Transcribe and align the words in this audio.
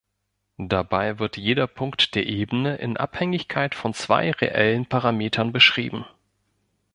Dabei 0.57 1.19
wird 1.19 1.37
jeder 1.37 1.67
Punkt 1.67 2.15
der 2.15 2.25
Ebene 2.25 2.75
in 2.77 2.97
Abhängigkeit 2.97 3.75
von 3.75 3.93
zwei 3.93 4.31
reellen 4.31 4.87
Parametern 4.87 5.51
beschrieben. 5.51 6.05